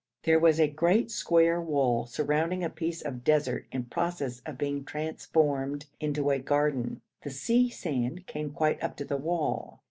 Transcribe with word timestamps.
There 0.23 0.39
was 0.39 0.59
a 0.59 0.67
great 0.67 1.11
square 1.11 1.61
wall 1.61 2.07
surrounding 2.07 2.63
a 2.63 2.71
piece 2.71 3.03
of 3.03 3.23
desert 3.23 3.67
in 3.71 3.83
process 3.85 4.41
of 4.47 4.57
being 4.57 4.83
transformed 4.83 5.85
into 5.99 6.31
a 6.31 6.39
garden; 6.39 7.01
the 7.21 7.29
sea 7.29 7.69
sand 7.69 8.25
came 8.25 8.49
quite 8.51 8.81
up 8.81 8.97
to 8.97 9.05
the 9.05 9.17
wall. 9.17 9.79